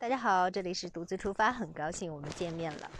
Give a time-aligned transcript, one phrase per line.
[0.00, 2.90] 大家好，这里是独自出发，很高兴我们见面了。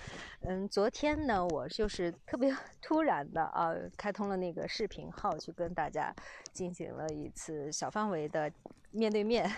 [0.42, 6.14] 嗯，昨天呢，我就是特别 突然的啊，开通了那个视频号，去跟大家
[6.52, 8.52] 进行了一次小范围的
[8.90, 9.50] 面对面，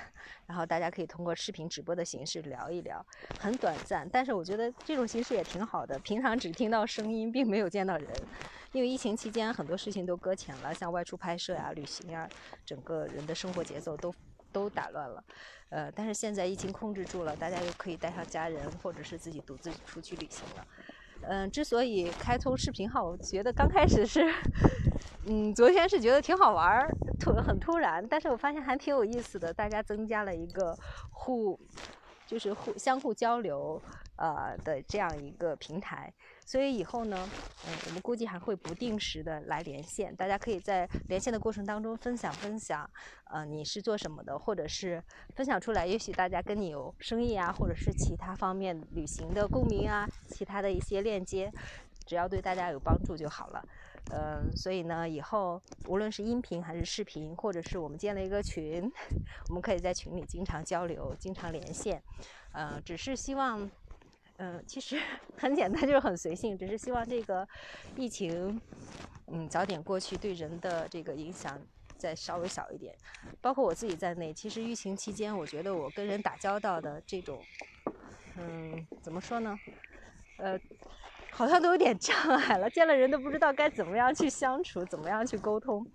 [0.46, 3.04] 然后大家可以通过视频直播的形式聊一聊，
[3.40, 5.98] 很短暂，但是我觉得这种形式也挺好的。
[5.98, 8.08] 平常只听到声音，并没有见到人，
[8.70, 12.28] 因为疫情期间很多事情都搁浅了，像外出拍摄呀、旅行呀，
[12.64, 14.14] 整个人的生活节奏都。
[14.52, 15.24] 都打乱了，
[15.70, 20.66] 呃，但是现在疫情控制住了，大家又可以带上家人，或者是自己独自出去旅行了。
[21.22, 24.20] 嗯，之所以开通视频号，我觉得刚开始是，
[25.26, 26.88] 嗯，昨天是觉得挺好玩儿，
[27.18, 30.76] 突很突然，但是我发现还挺有意思的，大家增加了一个
[31.10, 31.58] 互，
[32.26, 33.80] 就是互相互交流。
[34.22, 36.12] 呃的这样一个平台，
[36.46, 37.28] 所以以后呢，
[37.66, 42.88] 嗯，我们估计还会不定时的来连线，大家可以在连线的过程当中分享分享，
[43.24, 45.02] 呃，你是做什么的，或者是
[45.34, 51.50] 分享出来，也许大家跟你有生意啊，或者是其他方面旅行的共鸣啊，其他的一些链接，
[52.06, 53.64] 只要对大家有帮助就好了，
[54.12, 58.88] 嗯，所以呢，以后无论是音频还是视频，或者是我们建了一个群，
[59.50, 62.00] 我们可以在群里经常交流，经常连线，
[62.52, 63.68] 呃，只是希望。
[64.42, 64.98] 嗯，其实
[65.38, 67.46] 很简单，就是很随性，只是希望这个
[67.94, 68.60] 疫情，
[69.28, 71.56] 嗯，早点过去，对人的这个影响
[71.96, 72.92] 再稍微小一点。
[73.40, 77.46] 包括我自己在内，其实疫情期间，我觉得我跟人打交道的这种，
[78.36, 79.60] 嗯，怎么说呢？
[80.38, 80.58] 呃，
[81.30, 85.86] 好像都有点障碍了，见了人都不知道该怎么样去相处，怎么样去沟通。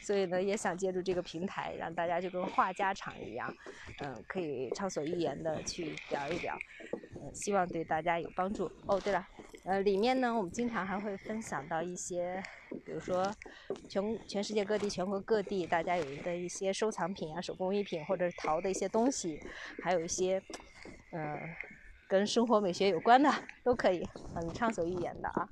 [0.00, 3.54] 所以呢，也想借助这个平台，让大家就跟话家常一样，
[3.98, 6.58] 嗯，可以畅所欲言的去聊一聊。
[7.34, 8.98] 希望对大家有帮助哦。
[8.98, 9.26] 对了，
[9.64, 12.42] 呃，里面呢，我们经常还会分享到一些，
[12.84, 13.30] 比如说
[13.88, 19.38] 全全世界各地、全国各地大家有的一些收藏品啊、手工艺品，或者是淘的一些东西，
[19.82, 20.40] 还有一些，
[21.10, 21.38] 呃，
[22.08, 23.30] 跟生活美学有关的
[23.62, 25.48] 都可以，很畅所欲言的啊。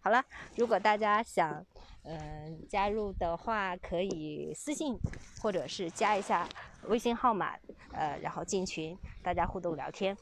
[0.00, 0.24] 好了，
[0.56, 1.64] 如果大家想
[2.04, 4.96] 嗯加入的话，可以私信
[5.42, 6.48] 或者是加一下
[6.84, 7.56] 微信号码，
[7.92, 10.16] 呃，然后进群，大家互动聊天。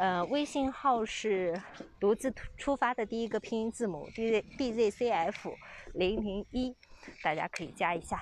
[0.00, 1.60] 呃，微信号是
[2.00, 5.54] 独自出发的第一个拼音字母 d z d z c f
[5.92, 6.74] 零零一，
[7.22, 8.18] 大家可以加一下。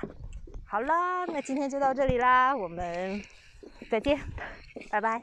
[0.67, 3.23] 好啦，那今天就到这里啦，我们
[3.89, 4.19] 再见，
[4.91, 5.23] 拜拜。